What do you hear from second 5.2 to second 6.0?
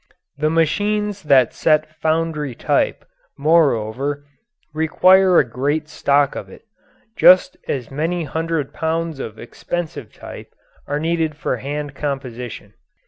a great